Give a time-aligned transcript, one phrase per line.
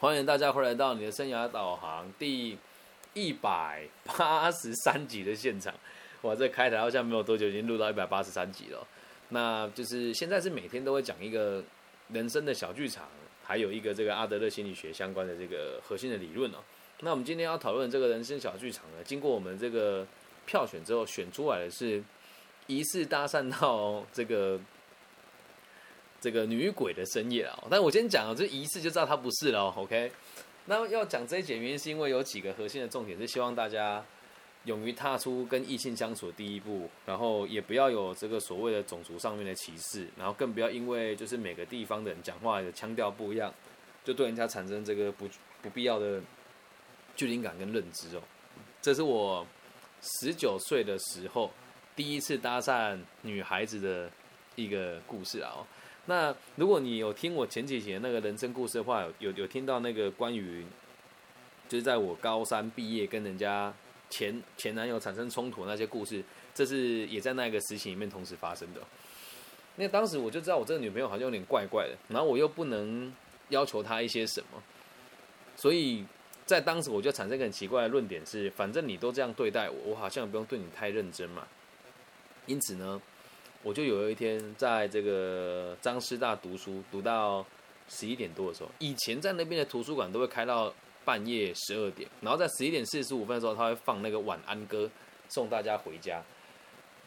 [0.00, 2.58] 欢迎大家回来到你的生涯导航第
[3.14, 5.72] 一百八十三 集的现场。
[6.22, 8.86] 哇，这开台好像没有多久，已经录到一百八十三集了。
[9.28, 11.62] 那就是现在是每天都会讲一个
[12.08, 13.08] 人生的小剧场，
[13.44, 16.56] 还有一个这个阿德勒心理学相关的这个核心的理论哦。
[17.00, 20.04] 那我们今天要讨论这个人生小剧场呢，经过我们这个
[20.44, 22.02] 票选之后，选出来的是
[22.66, 24.60] 疑似搭讪到这个。
[26.24, 30.10] 这个女鬼的深夜啊，但我先讲啊，这仪式就知道她不是了，OK？
[30.64, 34.02] 那要讲这一节原因，是因为有几个核心的重点，是希望大家
[34.64, 43.52] 勇于踏出跟异性相处的第一步，然后也不要有这个所谓的种族上面的歧视，然后更不要因为就是每个地方的人讲话的腔调不一样，
[44.02, 45.28] 就对人家产生这个不
[45.60, 46.22] 不必要的
[47.14, 48.22] 距离感跟认知哦。
[48.80, 49.46] 这是我
[50.00, 51.50] 十九岁的时候
[51.94, 54.10] 第一次搭讪女孩子的
[54.56, 55.52] 一个故事啊。
[56.06, 60.62] 那如果你有听我前几节那个人生故事的话，有有听到那个关于，
[61.66, 63.72] 就是在我高三毕业跟人家
[64.10, 66.22] 前前男友产生冲突那些故事，
[66.54, 68.82] 这是也在那个时期里面同时发生的。
[69.76, 73.10] 那当时我就知道我这个女朋友好像有点怪怪的，然后我又不能
[73.48, 74.62] 要求她一些什么，
[75.56, 76.04] 所以
[76.44, 81.48] 在当时我就产生一个很奇怪的论点是，反正你都这样对待我，我好像也不用对你太认真嘛。
[82.44, 83.00] 因此呢。
[83.64, 87.44] 我就有一天在这个张师大读书，读到
[87.88, 94.90] 十一点多的时候，以前在那边的图书馆都会开到半夜十二点，然后在十一点四十五分的时候，他会放那个晚安歌，
[95.30, 96.22] 送大家回家。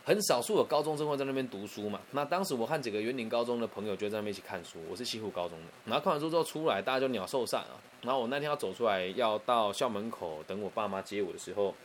[0.03, 1.99] 很少数的高中生会在那边读书嘛。
[2.11, 5.66] 那当时我和几个园林高中的朋友就在那边一起看书，我是西湖高中的。
[5.86, 7.77] 然后看完书之后出来，大家就鸟兽散啊。
[8.02, 11.75] 然后我那天要走出来，要到校门口等我爸妈接我的时候，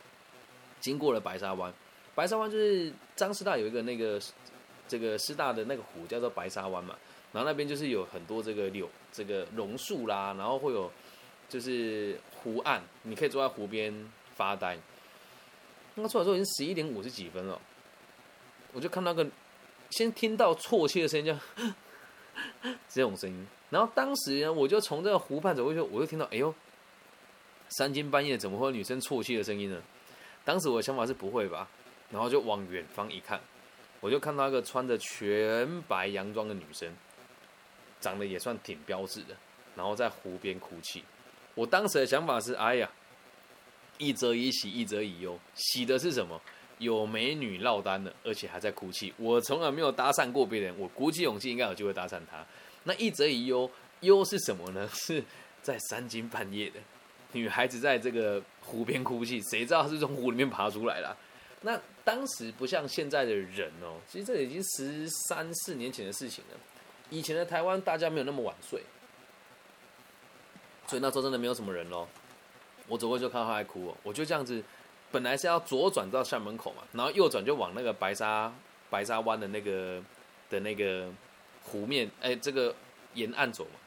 [0.79, 1.71] 经过了白沙湾。
[2.15, 4.19] 白沙湾就是张师大有一个那个。
[4.87, 6.95] 这个师大的那个湖叫做白沙湾嘛，
[7.31, 10.91] 然后那边就是有很多这个柳、这个榕树啦，然后会有
[11.49, 14.77] 就是湖岸，你可以坐在湖边发呆。
[15.95, 17.59] 那出来之后已经十一点五十几分了，
[18.71, 19.25] 我就看到个
[19.91, 21.37] 先听到啜泣的声音，叫
[22.89, 23.47] 这种声音。
[23.69, 26.53] 然后当时呢，我就从这个湖畔走过去，我就听到，哎呦，
[27.69, 29.81] 三更半夜怎么会有女生啜泣的声音呢？
[30.43, 31.67] 当时我的想法是不会吧，
[32.11, 33.39] 然后就往远方一看。
[34.03, 36.93] 我就看到一个穿着全白洋装的女生，
[38.01, 39.33] 长得也算挺标致的，
[39.77, 41.01] 然后在湖边哭泣。
[41.55, 42.91] 我当时的想法是：哎呀，
[43.97, 45.39] 一则以喜，一则以忧。
[45.55, 46.37] 喜的是什么？
[46.79, 49.13] 有美女落单了，而且还在哭泣。
[49.15, 52.45] 我从来没有搭讪过别人，我鼓起勇气应该有机会搭讪她。
[52.83, 53.71] 那一则以忧，
[54.01, 54.85] 忧是什么呢？
[54.91, 55.23] 是
[55.61, 56.79] 在三更半夜的
[57.31, 61.17] 女孩子在这个湖边哭泣，谁知道是从湖里面爬出来了？
[61.61, 66.59] 那当时不像现在的人哦，其实这已经十三四年前的事情了。
[67.09, 68.81] 以前的台湾大家没有那么晚睡，
[70.87, 72.07] 所以那时候真的没有什么人咯。
[72.87, 74.61] 我走过去就看到他在哭哦，我就这样子，
[75.11, 78.53] 本来是要左转到校门口嘛，然后右转就往那个白沙
[78.89, 80.03] 白沙湾的那个
[80.49, 81.09] 的那个
[81.63, 82.75] 湖面，哎，这个
[83.13, 83.79] 沿岸走嘛。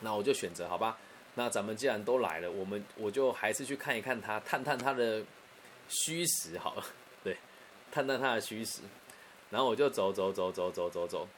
[0.00, 0.98] 那我就选择好吧，
[1.34, 5.24] 那咱们既然都来了，我们我就还是去看一看他，探探他的。
[5.92, 6.84] 虚实好了，
[7.90, 8.80] 探探他的虚实，
[9.50, 11.28] 然后我就走走走走走走走，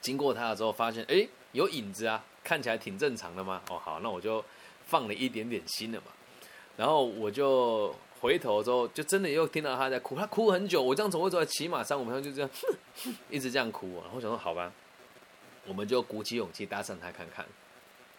[0.00, 3.60] 经过他的时候发现，哎，有影子啊，看起来挺正常的嘛。
[3.68, 4.44] 哦，好，那我就
[4.86, 6.06] 放了一点点心了嘛。
[6.76, 10.82] 然后我就回头之后，就真的又听到他在哭，他哭很久。
[10.82, 12.50] 我这样走，我走，起码三五分钟就这样，
[13.28, 13.88] 一直这样哭。
[14.02, 14.72] 然后我想说，好吧，
[15.66, 17.44] 我们就鼓起勇气搭讪他看看。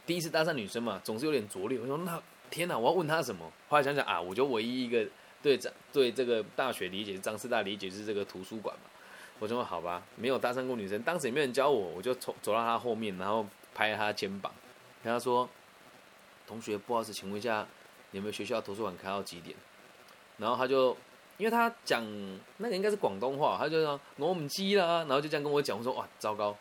[0.06, 1.80] 第一次搭讪女生嘛，总是有点拙劣。
[1.80, 3.52] 我说，那天哪，我要问他什么？
[3.70, 5.08] 后来想想啊，我就唯一一个。
[5.44, 5.60] 对
[5.92, 8.90] 对这个大学理解，张师大理解是这个图书馆嘛？
[9.40, 14.50] 我说好吧，没有搭讪过女生，当时也没有人教我，我就从走到她后面，然后拍她肩膀，
[15.04, 15.50] 跟她说
[16.48, 17.68] ：“同学，不好意思，请问一下，
[18.12, 19.54] 你们学校图书馆开到几点？”
[20.38, 20.96] 然后他就，
[21.38, 22.06] 因为他讲
[22.58, 26.56] 那个应该是广东话，他就说“我们鸡啦”，然后就这样跟我讲，我说：“哇，糟糕！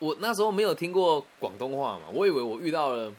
[0.00, 3.10] 我那时候没有听过广东话嘛，我以为我遇到了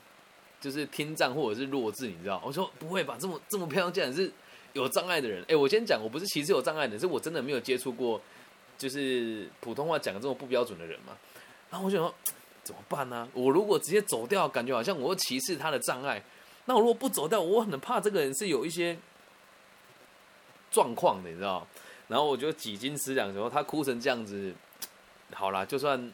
[0.62, 2.40] 就是听障或者是弱智，你知道？
[2.46, 4.32] 我说不会吧，这么这么漂亮，竟然是。”
[4.73, 8.22] 有障碍的人，哎，我先讲，我不是歧视有障碍的人，是我真的没有接触过，
[8.78, 11.17] 就是普通话讲的这么不标准的人嘛。
[11.69, 12.14] 然后我就说
[12.64, 13.28] 怎么办呢？
[13.34, 16.22] 我如果直接走掉，感觉好像我歧视他的障碍。
[16.66, 18.97] 那我如果不走掉，我很怕这个人是有一些
[20.72, 21.66] 状况的，你知道？
[22.08, 24.53] 然后我就几经思量，说他哭成这样子，
[25.34, 26.11] 好啦，就算。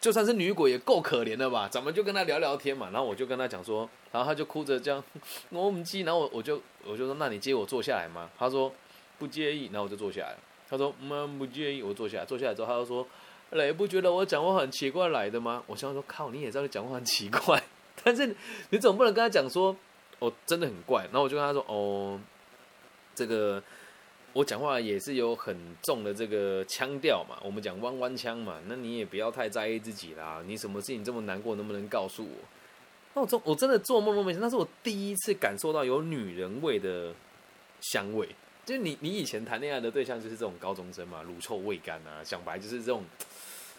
[0.00, 2.88] 就算是女鬼也够可怜的吧，咱们就跟他聊聊天嘛。
[2.92, 5.02] 然后我就跟他讲说，然后他就哭着这样，
[5.50, 6.02] 我唔接。
[6.04, 8.30] 然后我我就我就说，那你接我坐下来吗？
[8.38, 8.72] 他说
[9.18, 9.66] 不介意。
[9.66, 10.36] 然后我就坐下来。
[10.70, 11.82] 他说嗯不介意。
[11.82, 13.06] 我坐下来，坐下来之后他就说，
[13.50, 15.62] 你不觉得我讲话很奇怪来的吗？
[15.66, 17.62] 我想说靠，你也知道你讲话很奇怪，
[18.04, 18.36] 但是
[18.70, 19.74] 你总不能跟他讲说，
[20.20, 21.02] 哦，真的很怪。
[21.04, 22.20] 然后我就跟他说，哦，
[23.14, 23.60] 这个
[24.38, 30.40] 我讲话也是有很重的这个腔调嘛，我们讲弯弯腔嘛，那你也不要太在意自己啦。
[30.46, 32.36] 你什么事情这么难过，能不能告诉我？
[33.14, 37.12] 那我做我真的做梦都没想，那是我第一次感受到有女人味的
[37.80, 38.28] 香味。
[38.64, 43.02] 就是你你以前谈恋爱的对象就是这种高中生嘛，乳臭未干啊，想白就是这种，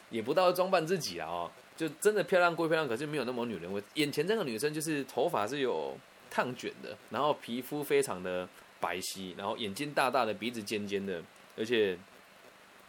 [0.09, 3.81] 也不到装扮自己啊，哦，就真的漂亮归漂亮，可是没有那么女人味。
[3.93, 5.95] 眼前这个女生就是头发是有
[6.29, 8.45] 烫卷的，然后皮肤非常的
[8.79, 11.21] 白皙，然后眼睛大大的，鼻子尖尖的，
[11.57, 11.97] 而且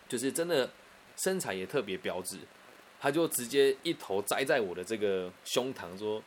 [0.09, 0.69] 就是真的
[1.17, 2.39] 身材也特别标致。
[3.01, 6.23] 他就直接一头栽在我的这个胸膛说。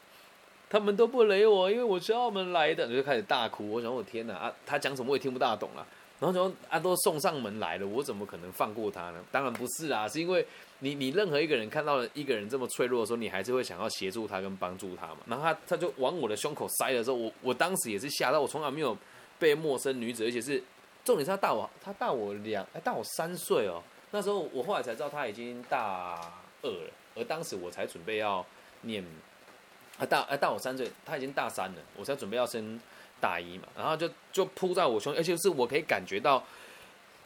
[0.70, 3.74] 他们都不雷我，因为我是澳门来的，我就开始大哭。
[3.74, 4.52] 我想，我天哪啊！
[4.66, 5.86] 他讲什么我也听不大懂了。
[6.20, 9.24] 然后说啊，都送上门来了，我怎么可能放过他呢？
[9.32, 10.44] 当然不是啊，是因为
[10.80, 15.18] 你你任何一个人看到了一个人这么脆弱的时候，你还是会想要协助他跟帮助他嘛。
[15.28, 18.98] 然后他他就往我的胸口塞的时候，我我当时也是吓到，我从来没有
[19.40, 20.64] 被陌生女子，而且是
[21.04, 23.82] 重点是他大我他大我两哎大我三岁哦。
[24.12, 26.32] 那时候我后来才知道他已经大
[26.62, 28.46] 二了，而当时我才准备要
[28.82, 29.04] 念。
[30.00, 32.80] 啊大哎大我三岁，他已经大三了，我才准备要升
[33.22, 36.44] 大一嘛，然后就就扑在我胸，而且是我可以感觉到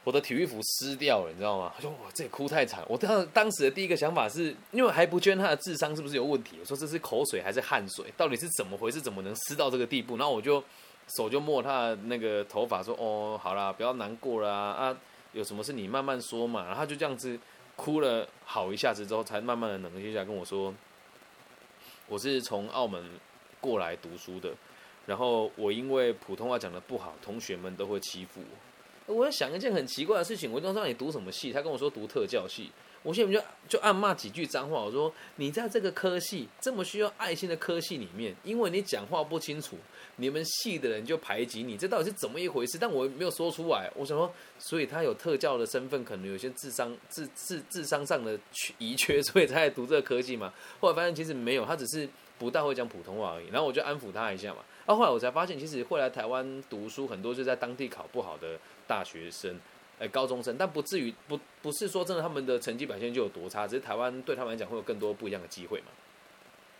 [0.03, 1.71] 我的体育服湿掉了，你知道吗？
[1.73, 8.99] 他说我这也哭太惨，我当当时的第一个想法是因为还不确定他的智商是不是有问题，我说这是口水还是汗水，到底是怎么回事？
[8.99, 10.17] 怎么能湿到这个地步？
[10.17, 10.61] 然后我就
[11.07, 14.97] 手就摸他的那个头发，说哦好啦，不要难过啦啊，
[15.33, 16.63] 有什么事你慢慢说嘛。
[16.65, 17.39] 然后他就这样子
[17.75, 20.73] 哭了好一下子之后，才慢慢的冷静下来跟我说。
[22.07, 23.03] 我是从澳门
[23.59, 24.53] 过来读书的，
[25.05, 28.41] 然后我因为普通话讲的不好，同学们都会欺负
[29.07, 29.13] 我。
[29.13, 31.51] 我在想一件很奇怪的事情，我就说你读什么系？
[31.51, 32.71] 他跟我说读特教系。
[33.07, 39.77] 我现在就就暗骂几句脏话，我说你在这个科系这么需要爱心的科系里面，因为你讲话不清楚，
[40.17, 42.77] 你们系的人就排挤你，这到底是怎么一回事？
[42.77, 43.89] 但我没有说出来。
[43.95, 50.53] 我想说，所以他有特教的身份，可能有些智商智智智商上的缺遗缺， 所以才读这个科技嘛。
[50.81, 53.47] 后来发现其实没有，他只是不大会讲普通话而已。
[53.47, 54.59] 然后我就安抚他一下嘛。
[54.85, 59.57] 然后后来我才发现，其实会来台湾读书很多是在当地考不好的大学生。
[59.99, 65.87] 哎，高中生，但不至于不不是说真的，他们的成绩表现就有多差，只是台湾对他们来讲会有更多不一样的机会嘛。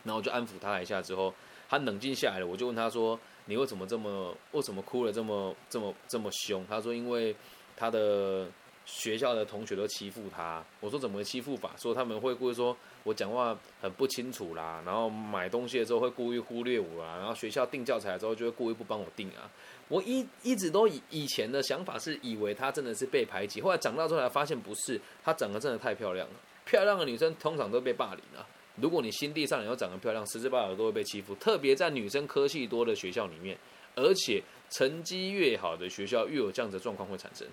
[0.04, 1.34] 然后就安抚他一下之后，
[1.68, 7.36] 他冷静下来了，我就问他说：“你为什么这么为什么哭了这么这么这么凶？”他说：“因为
[7.75, 8.48] 他的
[8.88, 11.75] 学校的同学都欺负他。”我说：“怎么欺负法？
[11.78, 19.51] 说他们会故意说我讲话很不清楚啦，然后买东西的时候会故意忽略我啊，然后学校订教材之后就会故意不帮我订啊。”
[19.89, 26.34] 我一一直都以以前的想法是以为她真的是被排挤，后来长大之后才发现不是，她长得真的太漂亮了。
[26.66, 28.45] 漂亮的女生通常都被霸凌啊。
[28.75, 31.34] 如果你心地善良又长得漂亮，十之八九都会被欺负。
[31.36, 33.57] 特别在女生科系多的学校里面，
[33.95, 37.48] 而且成绩越好的学校越有这样的状况会产生。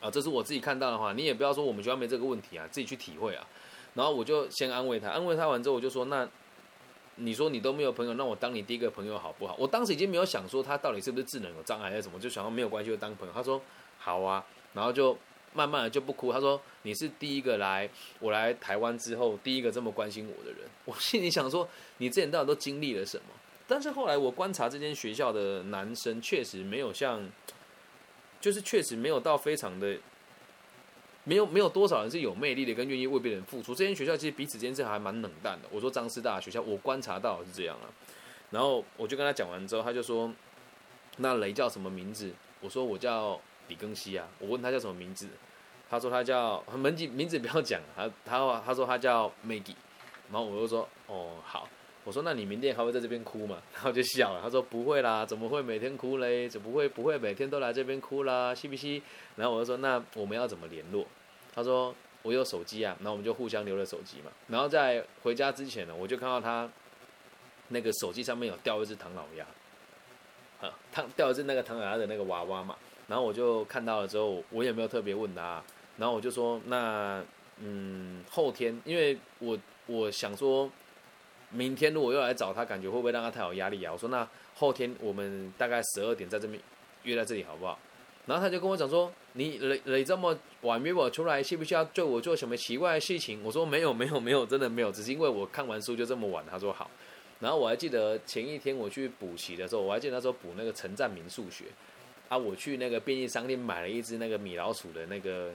[0.00, 3.46] 啊，这是我自己看到的话，你也不要说我们学校没这个问题啊，自己去体会啊。
[3.94, 6.28] 然后我就先安慰他，安慰他完之后，我就说那。
[7.20, 9.56] 你说你都没有朋友，那我当你第一个朋友好不好？
[9.58, 13.34] 我当时已经没有想说他到底是不是智能有障碍还是什么，就想要没有关系就当朋友。
[13.34, 13.60] 他说
[13.98, 15.18] 好啊，然后就
[15.52, 16.32] 慢慢的就不哭。
[16.32, 17.90] 他说你是第一个来
[18.20, 20.60] 我来台湾之后第一个这么关心我的人。
[20.86, 23.34] 我心里想说你之前到底都经历了什么？
[23.66, 27.20] 但是后来我观察这间学校的男生确实没有像，
[28.40, 29.96] 就是确实没有到非常的。
[31.24, 33.74] 没有没有多少人是有魅力的，跟愿意为别人付出。
[33.74, 35.68] 这间学校其实彼此之间是还蛮冷淡的。
[35.70, 37.92] 我说张师大学校，我观察到是这样啊。
[38.50, 40.32] 然后我就跟他讲完之后，他就说
[41.18, 45.28] ：“那雷叫什么名字？”我说：“我叫李庚希啊。”我问他叫什么名字，
[45.90, 49.76] 他说他叫门几名字不要讲，他他他说他叫 Maggie。
[50.32, 51.68] 然后我就说：“哦好。”
[52.08, 56.48] 我说：“那你明天还会在这边哭吗？” 然后就笑了，他说：“不会啦，怎么会每天哭嘞？
[56.48, 58.54] 怎么会不会每天都来这边哭啦？
[58.54, 59.02] 吸不吸？”
[59.36, 61.06] 然后我就说：“那我们要怎么联络？”
[61.54, 64.32] 他说我有手机啊，然后我们就互相留了手机嘛。
[64.46, 66.66] 然后在回家之前呢，我就看到他
[67.68, 69.46] 那个手机上面有掉一只唐老鸭，
[70.66, 72.74] 啊，唐掉一只那个唐老鸭的那个娃娃嘛。
[73.06, 75.62] 然后我就看到了之后，我也没有特别问他。
[75.98, 77.22] 然后我就说，那
[77.60, 80.70] 嗯，后天，因为我我想说，
[81.50, 83.92] 明天如果又来找他，感觉会不会让他太有压力啊？
[83.92, 86.60] 我说那后天我们大概十二点在这边
[87.04, 87.78] 约在这里好不好？
[88.26, 96.90] 然后他就跟我讲说：“你你你这么晚约我出来，需不需要对我做什么奇怪的事情？”我说：“没有，没有，没有，真的没有，只是因为我看完书就这么晚。”他说：“好。”
[97.40, 101.66] 然后我还记得前一天我去补习的时候，我还记得那时候补那个陈占明数学
[102.28, 105.52] 啊，我去那个便利商店买了一只那个米老鼠的那个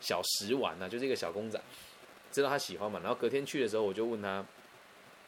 [0.00, 1.60] 小食玩啊，就是一个小公仔，
[2.32, 2.98] 知道他喜欢嘛。
[3.02, 4.42] 然后隔天去的时候，我就问他：“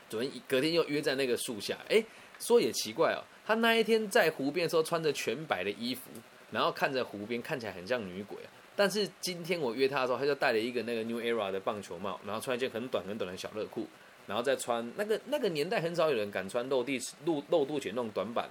[0.08, 2.02] 昨天隔天又约在那个树下，哎，
[2.38, 6.02] 说也奇怪哦，他那一天在湖边的时候穿着全白的衣服，
[6.50, 8.48] 然后看着湖边，看起来很像女鬼啊。
[8.74, 13.86] 但是今天我约他的时候，他就戴了一个那个 New Era 的棒球帽，然后穿一件很短很短的小热裤，
[14.26, 18.48] 然后再穿那个那个年代很少有人敢穿露地露露肚脐那种短版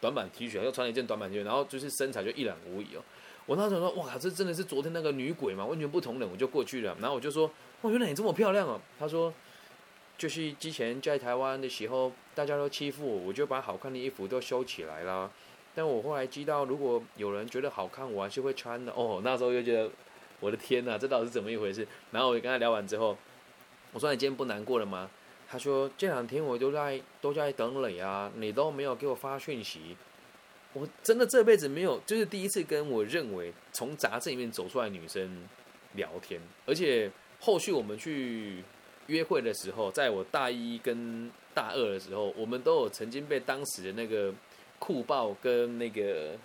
[0.00, 3.02] 短版 T 恤，又穿了一件短版 T 恤，然后就是身材就一览无遗哦。
[3.44, 7.50] 我那时候说哇，这真的是昨天那个女鬼嘛，完全不同人，我就过去了，然后我就说
[7.82, 8.80] 哇，原来你这么漂亮哦。
[8.98, 9.32] 他说
[10.18, 15.30] 就是之前在台湾的时候，大家都欺负我，我就把好看的衣服都收起来了。
[15.74, 18.92] 但我后来知道，如果有人觉得好看，我还是会穿的。
[18.92, 19.88] 哦，那时候就觉得，
[20.40, 21.86] 我的天哪，这到底是怎么一回事？
[22.10, 23.16] 然后我就跟他聊完之后，
[23.92, 25.08] 我说：“你今天不难过了吗？”
[25.48, 29.96] 他说：“这两天我都在都在等你啊，你都没有给我发讯息。
[30.72, 35.48] 我真的这辈子没有，就是第一次跟我认为从杂志里面走出来女生
[35.94, 37.10] 聊天，而且
[37.40, 38.64] 后续我们去
[39.08, 44.32] 约会的时候，在我大一跟大二的时候，我们都有曾经被当时的那个。”
[44.80, 46.38] 酷爆跟那个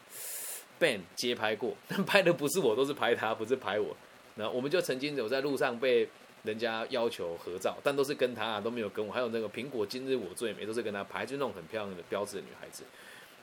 [0.80, 3.96] Ben 接拍过，但拍的不是我，都是拍他，不是拍我。
[4.36, 6.10] 然后我们就曾经有在路上被
[6.42, 9.14] 人家要求合照，但都是跟他，啊都没有跟我。
[9.14, 12.84] 还有那个苹果今日我最美，都是跟他拍，就那种很漂亮的标志的女孩子。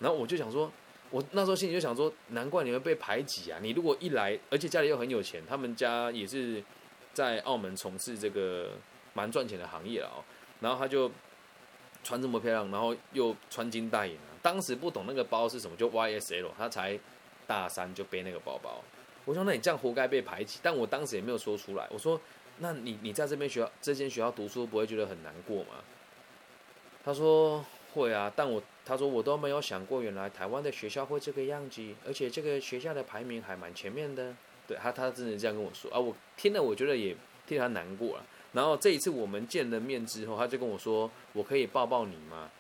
[0.00, 0.68] 然后我就想说，
[1.10, 3.60] 我那时候心里就想说，难怪你们被排挤啊！
[3.62, 6.60] 你如果一来，而且家里又很有钱，他们家也是
[7.14, 8.72] 在澳门从事这个
[9.14, 10.25] 蛮赚钱的行业了哦。
[10.61, 11.11] 然后他就
[12.02, 14.31] 穿这么漂亮，然后又穿金戴银啊。
[14.43, 16.99] 当时不懂那个包是什么，就 YSL，他才
[17.47, 18.83] 大三就背那个包包。
[19.25, 21.87] 我说那你这样活该被排挤，但我当时也没有说出来。
[21.90, 22.21] 我说
[22.59, 25.76] 那你你在这边学校这间学校读书不会觉得很难过吗？
[27.02, 27.64] 他说
[27.95, 34.35] 会啊，但我他说我都没有想过原来台湾的学校会这个样子，而且这个学校的排名还蛮前面的。
[34.67, 38.25] 对他他真的这样跟我说啊，我听了我觉得也替他难过了。
[38.52, 42.50] 然后这一次我们见了面之后，他就跟我说我可以抱抱你吗？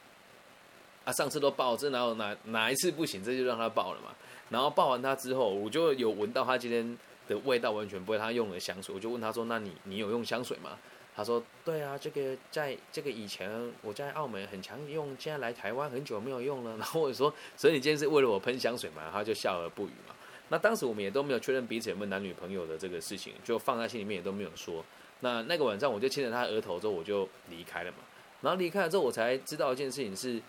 [1.04, 4.14] 啊，上次都抱，这然后哪哪一次不行，这就让他抱了嘛。
[4.50, 8.94] 然后抱完他之后，我就有闻到他今天的味道，完全不会他用的香水。
[8.94, 10.76] 我就问他说：“那你你有用香水吗？”
[11.16, 20.14] 他说：“对啊，这个在这个以前我在澳门很常用，现在来台湾很久没有用了。”然后我说：“所以你今天是为了我喷香水嘛？”他就笑而不语嘛。
[20.48, 24.84] 那当时我们也都没有确认彼此有没有男女朋友的这个事情，就放在心里面也都没有说。
[25.20, 27.98] 那那个晚上我就牵着他额头之后我就离开了嘛。
[28.42, 30.42] 然后离开了之后，我才知道一件事情是。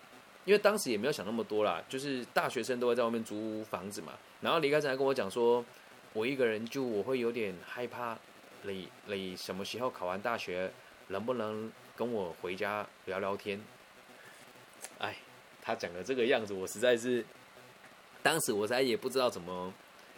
[0.44, 4.14] 因为当时也没有想那么多啦，就是大学生都会在外面租房子嘛。
[4.42, 5.64] 然后离开前还跟我讲说，
[6.14, 8.18] 我一个人住，我会有点害怕。
[8.64, 10.72] 你你什么时候考完大学，
[11.10, 13.62] 能不能跟我回家聊聊天？
[14.98, 15.16] 哎，
[15.62, 17.24] 他讲的这个样子，我实在是，
[18.24, 19.72] 当时我才也不知道怎么，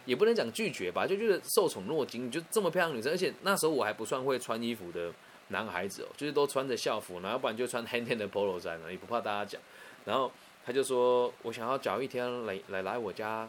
[0.04, 2.30] 也不能讲拒绝吧，就觉得受宠若惊。
[2.30, 5.12] 就这么漂亮女生，而且那时候我还不算会穿衣服的
[5.48, 9.60] 男孩子哦，就是都穿着校服，然后不然就穿黑天的 polo 衫了，也不怕大家讲。
[10.04, 10.30] 然后
[10.64, 13.48] 他就说：“我想要找一天来来来我家，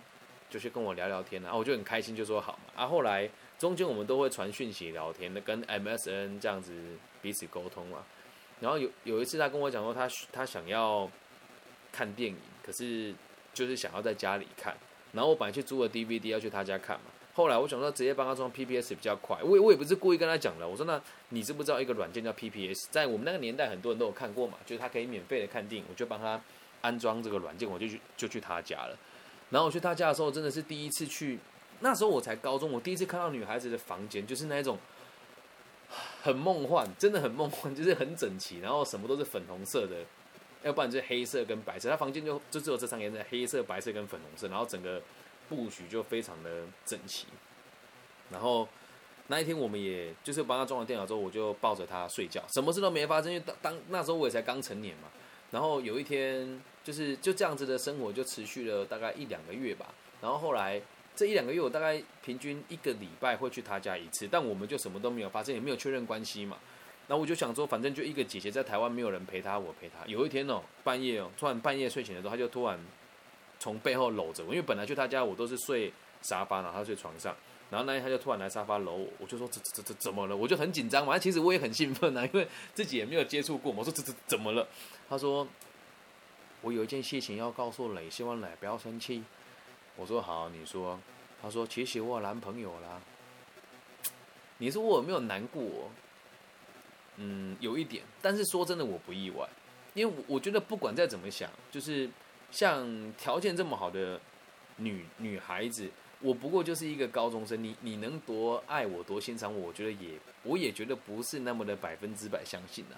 [0.49, 2.83] 就是跟我聊聊天然啊。”我就很开心，就说好嘛。
[2.83, 6.73] 啊，后来中间我们都会传讯息聊天的，跟 MSN 这样子
[7.21, 8.03] 彼此沟通嘛。
[8.61, 11.09] 然后有有一次他跟我讲说，他他想要
[11.91, 13.13] 看电影，可是
[13.53, 14.75] 就是想要在家里看。
[15.15, 17.05] 然后我本来去租了 DVD 要去他家看嘛。
[17.33, 20.67] 后来我想说直接帮他装 PPS 比较快，我也我也不是故意跟他讲的。
[20.67, 22.85] 我说那你知不知道一个软件叫 PPS？
[22.91, 26.39] 在我们那个年代很多人都有看过嘛，就是他可以免费的看电影，我就帮他
[26.81, 28.97] 安装这个软件，我就去就去他家了。
[29.49, 31.37] 然后我去他家的时候，真的是第一次去，
[31.81, 34.77] 那时候我才高中，我第一次看到女孩子的房间，就是那种
[36.23, 39.97] 很梦幻，真的很梦幻，就是很整齐，然后什么都是粉红色的，
[40.65, 41.89] 要不然就是黑色跟白色。
[41.89, 45.01] 他房间就就只有这三个颜色：黑色、白色跟粉红色，然后整个。
[45.47, 47.27] 布局就非常的整齐，
[48.31, 48.67] 然后
[49.27, 53.31] 那一天我们也就是帮他装了电脑之后，我就抱着他睡觉，什么事都没发生。
[53.31, 55.03] 因为当当那时候我也才刚成年嘛。
[55.51, 59.93] 然后有一天就是就这样子的生活就持续了大概一两个月吧。
[60.19, 60.81] 然后后来
[61.15, 66.57] 这一两个月我大概平均一个礼拜会去他家一次，但我们就什么都没有发生，也没有确认关系嘛。
[67.07, 70.05] 然后我就想说，反正就一个姐姐在台湾没有人陪她，我陪她。
[70.05, 72.79] 有一天哦，半夜哦，突然半夜睡醒的时候，她就突然。
[73.57, 77.33] 从背后搂着我，因为本来去她家我都是睡沙发，然后她睡床上，
[77.69, 80.35] 然后那天她就突然来沙发搂我，我就说这这这怎么了？
[80.35, 83.79] 我就很紧张嘛，其实我也很兴奋啊，因为自己也没有接触过嘛。
[83.79, 84.67] 我说这这怎么了？
[85.09, 85.47] 她说
[86.61, 89.23] 我有一件事情要告诉磊，希望磊不要生气。
[89.95, 90.99] 我说好，你说。
[91.41, 93.01] 她说其实我有男朋友啦。
[94.57, 95.63] 你说我有没有难过？
[97.17, 99.47] 嗯，有一点，但是说真的我不意外，
[99.93, 102.09] 因为我我觉得不管再怎么想，就是。
[102.51, 104.17] 像条件这么好的
[104.77, 105.89] 女女孩子，
[106.21, 110.11] 我不过就是一个高中生，你你能多爱我多欣赏我，我觉得也
[110.43, 112.95] 我也觉得不是那么的百分之百相信啊。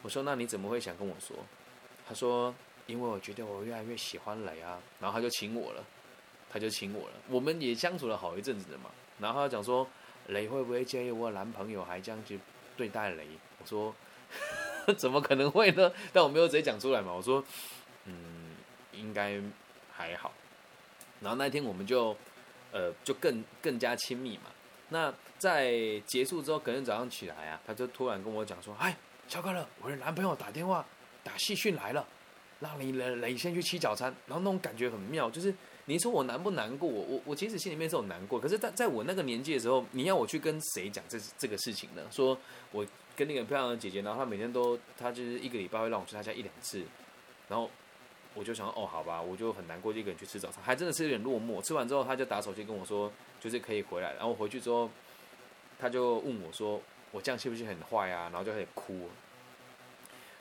[0.00, 1.36] 我说那你怎么会想跟我说？
[2.08, 2.54] 他说
[2.86, 5.84] 因为我觉得我越来越喜欢雷啊，然后他就请我了，
[6.48, 7.14] 他就请我了。
[7.28, 9.86] 我们也相处了好一阵子的嘛，然后他讲说
[10.28, 12.40] 雷会不会介意我男朋友还这样去
[12.74, 13.26] 对待雷？
[13.66, 13.94] 说
[14.96, 15.92] 怎么可能会呢？
[16.12, 17.42] 但我没有直接讲出来嘛，我说
[18.04, 18.56] 嗯
[18.92, 19.40] 应该
[19.92, 20.32] 还好。
[21.20, 22.16] 然后那天我们就
[22.72, 24.44] 呃就更更加亲密嘛。
[24.90, 30.84] 那在结束之后，隔天早上起来啊，他就突然跟我讲说：“哎。”小快乐，我的男朋友打电话
[31.22, 32.06] 打戏讯来了，
[32.60, 35.52] 让你雷雷先去吃早餐，然后那种感觉很妙，就是
[35.86, 36.86] 你说我难不难过？
[36.86, 42.02] 我我我其实心里面是有难过，可是在在我那个年纪的时候，你要我去跟谁讲这这个事情呢？
[42.10, 42.38] 说
[42.70, 42.84] 我
[43.16, 46.82] 跟那个漂亮的姐姐，然后她每天都她就是一个礼拜会让我去她家一两次，
[47.48, 47.70] 然后
[48.34, 51.62] 我就想哦好吧，我就很难过，就一个人去吃早餐，还真的是有点落寞。
[51.62, 54.90] 吃完之后，她就打手机跟我说，就是可以回来，然后回去之后，
[55.78, 56.80] 她就问我说。
[57.12, 58.28] 我这样是不是很坏啊？
[58.32, 59.08] 然后就开始哭，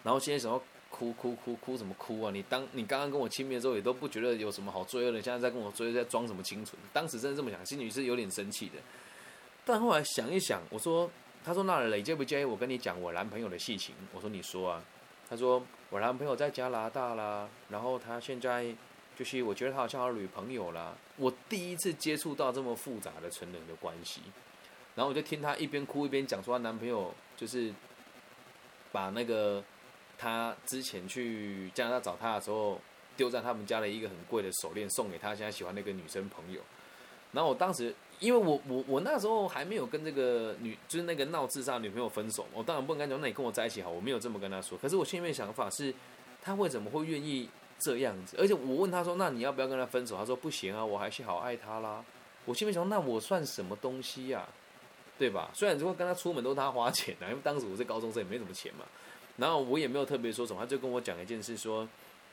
[0.01, 2.31] 然后现在想要哭哭哭哭什么哭啊？
[2.33, 6.75] 你当你刚刚跟我亲密的时候，也都不觉得有什么好罪恶的，现在在跟我追，在装什么清纯？
[6.91, 8.79] 当时真的这么想，心里是有点生气的。
[9.63, 11.07] 但后来想一想，我说，
[11.43, 13.93] 他说那磊介不介意我跟你讲我男朋友的事情？
[14.13, 14.81] 我说你说啊。
[15.29, 18.75] 他说我男朋友在加拿大啦，然后他现在
[19.17, 20.93] 就是我觉得他好像有女朋友啦。
[21.17, 24.21] 我第一次接触到这么复杂的成人的关系。
[24.95, 27.73] 然后我就听她一边哭一边讲说，她男朋友就是
[28.91, 29.63] 把那个
[30.17, 32.79] 她之前去加拿大找他的时候
[33.17, 36.61] 丢在他们家的一个很贵的手链送给他现在喜欢那个女生朋友。
[37.31, 44.77] 然后我当时因为我我我那时候还没有跟这个女就是那个闹自杀女朋友分手，我当然不能讲那你跟我在一起好，我没有这么跟她说。
[44.77, 45.93] 可是我心里面想法是，
[46.41, 47.49] 她为什么会愿意
[47.79, 48.37] 这样子？
[48.39, 50.15] 而且我问她说，那你要不要跟她分手？
[50.15, 52.01] 她说不行啊，我还是好爱她啦。
[52.45, 54.47] 我心里面想，那我算什么东西呀？
[55.15, 55.51] 对吧？
[55.53, 58.85] 虽然如果跟他出门都是他花钱的，因为当时我是高中生，也没什么钱嘛。
[59.37, 61.87] 然后我也没有特别说什么，他就跟我讲一件事，说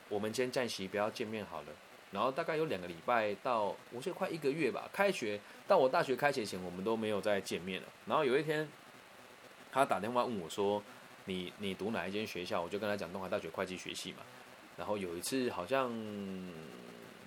[0.09, 1.67] 我们先暂时不要见面好了。
[2.11, 4.89] 然后大概有两个礼拜到，我记得快一个月吧。
[4.91, 7.87] 开学到我大学开学前，我们都没有再见面了。
[8.05, 8.67] 然后有一天，
[9.71, 10.83] 他打电话问我说
[11.25, 14.17] ：“你你读哪一间学校？”我就跟他讲东海大学会计学系嘛。
[14.77, 15.91] 然后有一次好像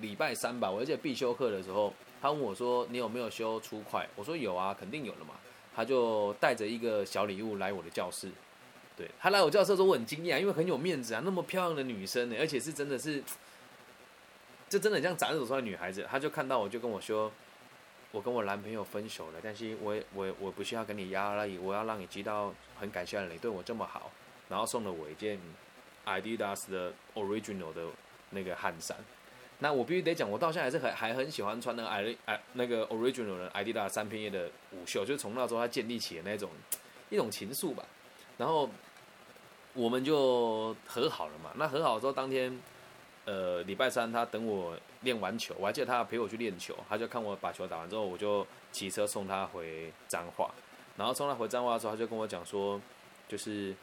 [0.01, 5.35] 礼拜三吧，我记得必修课的时候，他问我说：“你有没有修初会？”我说：“有啊，肯定有了嘛。”
[5.75, 8.31] 他就带着一个小礼物来我的教室，
[8.97, 13.20] 对他来我教室的时候，我很惊讶，因为很有面子啊，那么漂亮的女生呢，而且是真的是，
[14.74, 16.04] 就真的像斩首说的女孩子。
[16.10, 17.30] 她就看到我就跟我说，
[18.10, 24.10] 我跟我男朋友分手了，但是我我我不需要跟你压力，我要让你知道很感谢你对我这么好，
[24.48, 25.38] 然后送了我一件
[26.04, 27.87] Adidas 的 Original 的
[28.30, 28.96] 那个汗衫。
[29.60, 36.50] 那我必须得讲，我到现在还是很还很喜欢穿那个 i 那个 original 的 Adidas 三片叶的舞袖，就从那时候他建立起的那种
[37.10, 37.84] 一种情愫吧。
[38.38, 38.68] 然后
[39.72, 41.52] 我们就和好了嘛。
[41.54, 42.60] 那和好之后，当天
[43.24, 50.52] 呃礼拜三他等我练完球，我还记得他陪我去练球，他就看我把球打完之后，我就骑车送他回彰化。
[50.96, 52.80] 然后送他回彰化的时候，他就跟我讲说，
[53.28, 53.74] 就是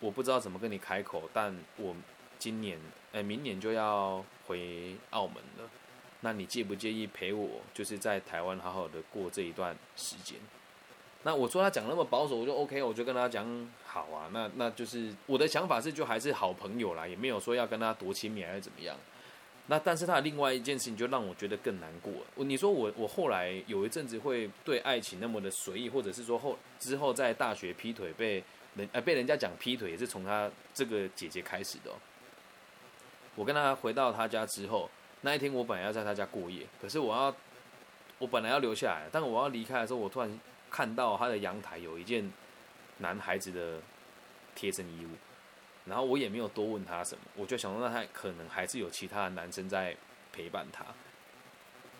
[0.00, 1.94] 我不知道怎么跟你开口，但我
[2.38, 2.78] 今年
[3.12, 4.24] 哎明年就要。
[4.46, 5.70] 回澳门了，
[6.20, 10.36] 那你介不介意陪我，就是在台湾好好的过这一段时间？
[11.24, 13.44] 那我说他讲那么保守，我就 OK，我就跟他讲
[13.84, 14.28] 好啊。
[14.32, 18.96] 那那就是我的想法是，就还是好朋友啦，也没有说要跟他多亲密还是怎么样。
[19.66, 22.12] 那但是他的另外一件事情就让我觉得更难过。
[22.36, 31.90] 你说我我后来有一阵子会对爱情那么的随意，或者是说后之后在大学劈腿被人呃被人家讲劈腿，也是从他这个姐姐开始的。
[33.34, 34.90] 我跟他回到他家之后，
[35.22, 37.34] 那一天我本来要在他家过夜，可是我要，
[38.18, 40.38] 我本来要留下来，但我要离开的时候，我突然
[40.74, 42.28] 看到他的阳台有一件
[42.98, 43.80] 男孩子的
[44.56, 45.10] 贴身衣物，
[45.84, 49.96] 然后我也没有多问他什么，我就想说那他可能还是有其他的男生在
[50.32, 50.84] 陪伴他，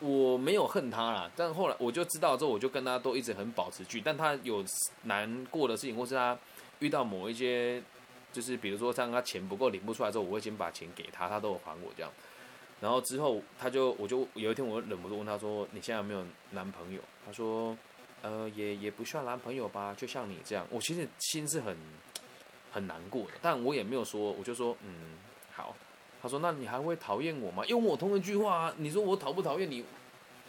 [0.00, 4.64] 我没有恨他啦，但后来我就知道之后，我就跟他都一直很保持距，但他有
[5.04, 6.37] 难过的事情，或是他
[6.80, 7.80] 遇到某一些。
[8.34, 12.10] 就是比如说，像他钱不够领不出来之后，我会先把钱给他，他都有还我这样。
[12.80, 17.76] 然后之后他就，我就有一天我忍不住问他说：“你现在有没有男朋友？”他说
[18.24, 21.76] ：“呃，也也不需要男朋友吧，就像你这样。”我其实心是很
[22.72, 25.18] 很难过的，但我也没有说，我就说：“嗯，
[25.52, 25.76] 好。”
[26.22, 29.84] 他说：“那你还会讨厌我吗？”因为我同一句话啊，你说我讨不讨厌你？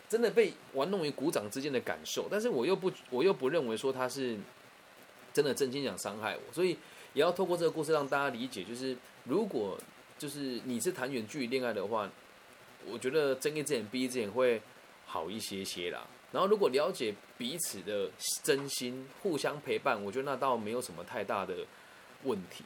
[0.08, 4.38] 真的被玩弄于股掌之间的感受，但是我又不，我又不认为说他是
[5.34, 6.78] 真的真心想伤害我，所以。
[7.16, 9.80] 也要透过这个故事让大家理解，就是如果
[10.18, 12.12] 就是你是谈远距离恋爱的话，
[12.86, 14.62] 我觉得睁一只眼闭一只眼会
[15.06, 16.06] 好一些些啦。
[16.36, 18.12] 然后如果了解彼此的
[18.44, 21.56] 真心，互相陪伴，我觉得那倒没有什么太大的
[22.24, 22.66] 问题。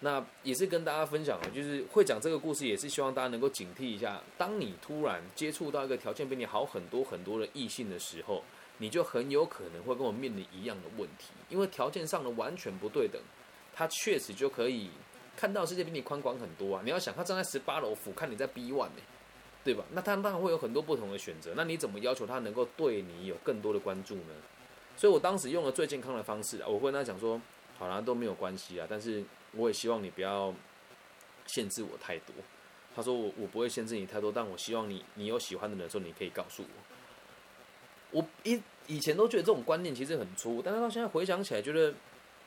[0.00, 8.44] 那也是跟大家分享，就是会讲这个故事，也是希望大家能够警惕一下，当你突然接触到一个条件比你好很多很多的异性的时候，
[8.76, 13.18] 你就很有可能会跟我面临一样的问题，因为条件上的完全不对等，
[13.74, 14.90] 他确实就可以
[15.34, 16.82] 看到世界比你宽广很多啊！
[16.84, 19.02] 你要想，他站在十八楼俯瞰你在 B one 呢，
[19.64, 19.84] 对吧？
[19.92, 24.34] 那他当然会有很多不同的选择，那你怎么要求他能够对你有更多的关注呢？
[24.96, 27.40] 所以我当时用了最健康的方式啊，我会跟他讲说，
[27.78, 29.24] 好啦，都没有关系啊，但是。
[29.52, 30.54] 我也希望你不要
[31.46, 32.34] 限制我太多。
[32.94, 36.68] 他说我我不会限制你太多，但我希望你你有喜欢的人的时候，你可以告诉我。
[38.10, 41.94] 我以以前都觉得这种观念其实很粗，但是到现在回想起来，觉得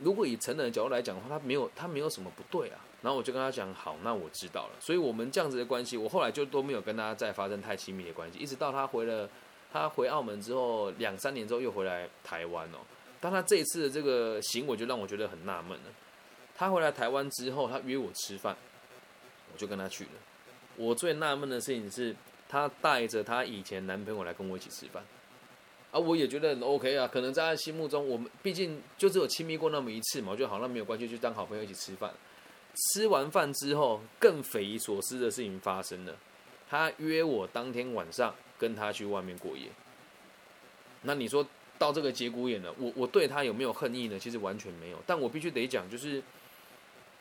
[0.02, 2.80] 如果以成人的角度来讲的话，他没有他没有什么不对啊。
[3.02, 4.74] 然后我就跟他讲，好，那我知道了。
[4.80, 9.28] 所以我们这样子的关系，我后来就都没有跟他再发生太亲密的关系，一直到他回了
[9.72, 12.78] 他回澳门之后，两三年之后又回来台湾哦。
[13.20, 15.86] 但他这一次的这个行为，就让我觉得很纳闷了。
[16.56, 18.56] 他回来台湾之后，他约我吃饭，
[19.52, 20.12] 我就跟他去了。
[20.76, 22.16] 我最纳闷的事情是，
[22.48, 25.04] 他带着他以前男朋友来跟我一起吃饭，
[25.92, 27.08] 啊，我也觉得很 OK 啊。
[27.08, 32.12] 可能在他心目中，我们毕竟就只有亲密过那么一次嘛，我觉得好，那没有关系，就当好朋友一起吃饭。
[32.94, 36.16] 吃完饭之后，更匪夷所思的事情发生了，
[36.70, 39.68] 他约我当天晚上跟他去外面过夜。
[41.04, 41.46] 那你说
[41.78, 44.18] 到这个节骨眼了，我我对他有没有恨意呢？
[44.18, 46.22] 其实完全没有，但我必须得讲，就是。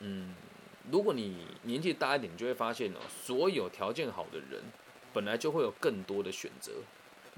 [0.02, 0.34] 嗯，
[0.90, 4.62] 如果你年纪大一点，你就会发现哦，所有条件好的人，
[5.12, 6.72] 本来就会有更多的选择。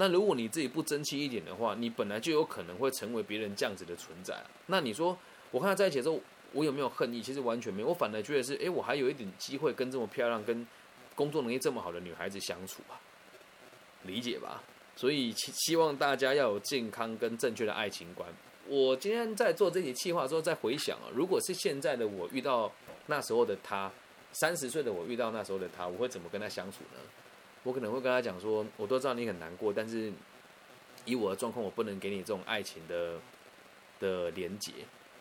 [0.02, 4.36] 那如果你自己不争气一点的话，你本来就有可能会成为别人这样子的存在。
[4.66, 5.16] 那你说，
[5.52, 6.18] 我跟他在一起的时候，
[6.52, 7.22] 我有没有恨意？
[7.22, 7.88] 其实完全没有。
[7.88, 10.66] 我反而觉得是，哎，我还有一点机会跟这么漂亮、跟
[11.14, 12.98] 工作能力这么好的女孩子相处啊，
[14.02, 14.60] 理解吧？
[14.96, 18.28] 所以希希望大家要有健康跟正确的爱情观。
[18.66, 22.72] 我今天在做这些计划之后，在回想啊，如果是现在的我遇到
[23.06, 23.88] 那时候的他，
[24.32, 26.98] 三十岁的我遇到那时候的他，我会怎么跟他相处呢？
[27.62, 30.12] 我可能会跟他讲说，我都知道你很难过，但是
[31.04, 33.18] 以我的状况，我不能给你这种爱情的
[33.98, 34.72] 的连结。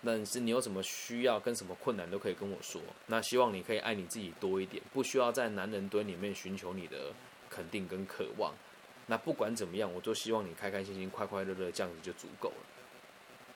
[0.04, 2.82] 但是你有什么需要跟什么困难都可以跟我说。
[3.06, 7.14] 那希望你可以爱你自己多一点，不需要在男人堆里面寻求你的
[7.52, 8.52] 肯定跟渴望。
[9.06, 12.66] 那不管怎么样，我都希望你开开心心、快快乐乐，这样子就足够了。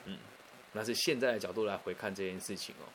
[0.05, 0.19] 嗯，
[0.73, 2.85] 那是现在的角度来回看这件事情哦。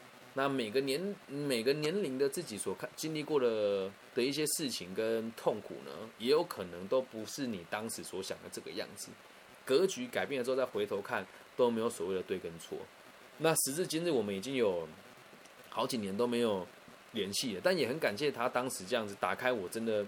[0.41, 9.11] 那每个年每个年龄的自己所看经历过的的一些事情跟痛苦呢，也有可能都不是你当时所想的这个样子。
[9.67, 11.27] 格局改变了之后再回头看，
[11.59, 12.79] 都没有所谓的对跟错。
[13.37, 14.89] 那时至今日，我们已经有
[15.69, 16.67] 好几年都没有
[17.13, 20.07] 联系了，但也很感谢他当时这样子打开我真的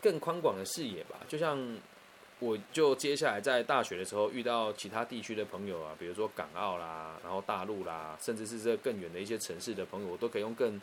[0.00, 1.78] 更宽广的视野吧，就像。
[2.40, 10.80] 我就接下来在大学的时候遇到其他地区的朋友啊，比如说港澳啦，然后大陆啦，甚至是这更远的一些城市的朋友，我都可以用更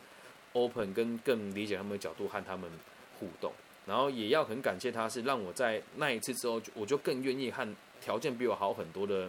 [0.52, 2.70] open、跟更理解他们的角度和他们
[3.18, 3.52] 互动。
[3.84, 7.66] 然后也要很感谢他，是让我在那一次之后，我就更愿意和
[8.00, 9.28] 条件比我好很多的，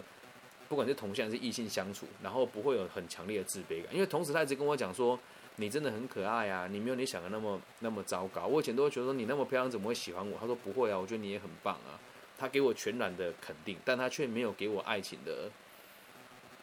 [0.68, 3.92] 不管是同性还是异性相处，然后不会有很强烈的自卑感。
[3.92, 5.18] 因为同时他一直跟我讲说，
[5.56, 8.46] 你真的很可爱啊，你没有你想的那么那么糟糕。
[8.46, 10.38] 我以前都会觉得说你那么漂亮，怎么会喜欢我？
[10.38, 11.98] 他说不会啊，我觉得你也很棒啊。
[12.40, 15.50] 他给我全然的肯定，但他却没有给我爱情的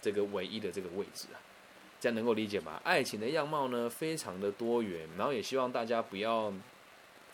[0.01, 1.37] 这个唯一的这个位置啊，
[1.99, 2.81] 这样能够理解吗？
[2.83, 6.51] 爱情的样貌呢，非常的多元，然后也希望大家不要，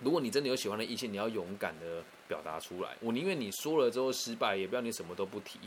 [0.02, 2.98] 如果你真的有喜欢的异性，你要勇敢的表达出来。
[3.00, 5.58] 我宁愿你说了之后失败，也不要你什么都不提。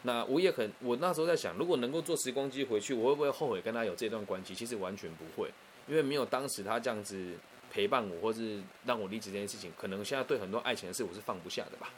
[0.00, 4.54] 那我也很，我那时候在想，如果能够坐时光机回去，我会不会后悔跟他有这段关系？
[4.54, 5.50] 其实完全不会，
[5.86, 7.34] 因为没有当时他这样子
[7.70, 11.90] 陪伴我，或是让我理解这件事情，可能现在对很多爱情的事，我是放不下的吧。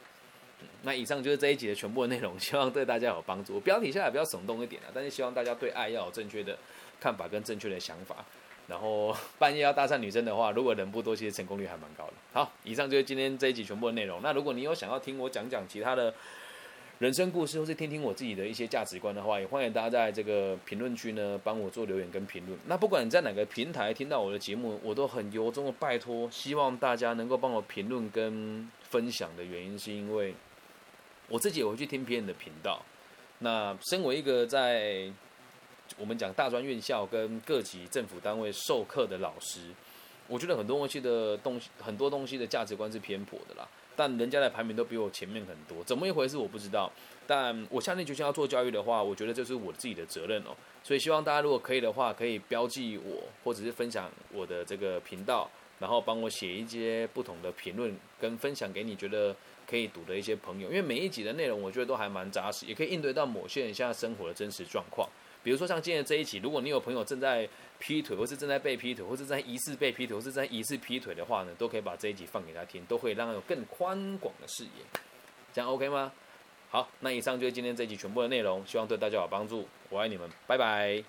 [0.87, 3.59] 那以上就是这一集的全部的内容， 希望对大家有帮助。
[3.59, 6.57] 标题下来比较耸动一点啊，但是希望大家对爱要有正确的
[6.97, 8.23] 看法跟正确的想法。
[8.69, 12.13] 然后 半夜要搭讪女生的话，如果人不多，其实成功率还蛮高的。
[12.31, 14.21] 好，以上就是今天这一集全部的内容。
[14.23, 16.13] 那如果你有想要听我讲讲其他的
[16.99, 22.57] 人生故事，或是听听我自己的一些价值观的话，也欢迎大家在这个评论区呢帮我做留言跟评论。
[22.65, 30.33] 那不管你在哪个平台听到我的节目，我都很由衷的拜托，希望大家能够帮我评论跟分享的原因，是因为。
[31.29, 32.81] 我自己也会去听别人的频道。
[33.39, 35.11] 那身为一个在
[35.97, 39.69] 我们讲大专院校跟各级政府单位授课的老师，
[40.27, 43.67] 我觉得很多东西的东西，很多东西的价值观是偏颇的啦。
[43.95, 46.91] 但人家的排名都比我前面很多，怎么一回事我不知道。
[47.25, 50.55] 但我下定决心要做教育的话，我觉得这是我自己的责任哦。
[50.83, 59.35] 所以希望大家如果可以的话，可以标记我，或者是分享我的这个频道，然后帮我写一些不同的评论跟分享给你觉得。
[59.69, 65.07] 可以读的一些朋友，因为每一集的内容我觉得都还蛮扎实，也可以应对到某些人现在生活的真实状况。
[65.43, 67.47] 比如说像今天这一集，如果你有朋友正在
[67.79, 74.69] 劈腿，或是正在被劈腿，或是在疑似被劈腿，或是在疑似劈腿的话呢，都可以把这一集放给他听，都会让他有更宽广的视野。
[75.53, 76.11] 这样 OK 吗？
[76.69, 79.67] 好，那以上就是今天这一集全部的内容，希望对大家有帮助。
[79.89, 81.07] 我爱你们，拜拜。